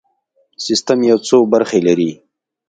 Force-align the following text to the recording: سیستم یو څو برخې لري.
سیستم 0.65 0.99
یو 1.09 1.17
څو 1.27 1.37
برخې 1.53 1.79
لري. 1.87 2.11